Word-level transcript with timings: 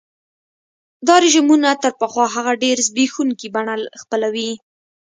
دا 1.07 1.15
رژیمونه 1.25 1.69
تر 1.83 1.91
پخوا 1.99 2.25
هغه 2.35 2.51
ډېره 2.63 2.81
زبېښونکي 2.87 3.47
بڼه 3.55 3.73
خپلوي. 4.01 4.51